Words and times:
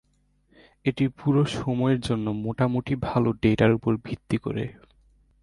এটি 0.85 1.05
পুরো 1.17 1.41
সময়ের 1.55 1.99
জন্য 1.99 2.25
মোটামুটি 2.45 2.93
ভাল 3.01 3.23
ডেটার 3.41 3.71
উপর 3.73 3.91
ভিত্তি 4.05 4.37
করে। 4.37 4.63